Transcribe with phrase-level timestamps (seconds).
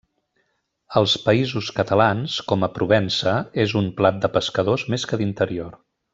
[1.01, 3.35] Als Països Catalans, com a Provença,
[3.67, 5.79] és un plat de pescadors més que d'interior.